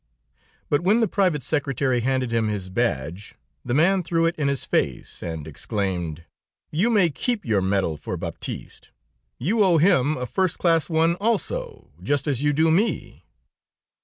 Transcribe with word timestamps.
But 0.67 0.81
when 0.81 0.99
the 0.99 1.07
private 1.07 1.43
secretary 1.43 1.99
handed 1.99 2.33
him 2.33 2.47
his 2.47 2.69
badge, 2.69 3.35
the 3.63 3.75
man 3.75 4.01
threw 4.01 4.25
it 4.25 4.33
in 4.35 4.47
his 4.47 4.65
face 4.65 5.21
and 5.21 5.45
exclaimed: 5.47 6.23
"'You 6.71 6.89
may 6.89 7.11
keep 7.11 7.45
your 7.45 7.61
medal 7.61 7.97
for 7.97 8.17
Baptiste. 8.17 8.89
You 9.37 9.63
owe 9.63 9.77
him 9.77 10.17
a 10.17 10.25
first 10.25 10.57
class 10.57 10.89
one, 10.89 11.13
also, 11.17 11.91
just 12.01 12.25
as 12.25 12.41
you 12.41 12.51
do 12.51 12.71
me.' 12.71 13.27